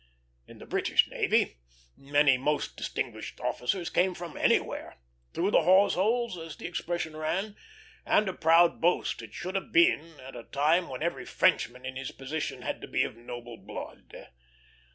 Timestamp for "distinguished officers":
2.75-3.91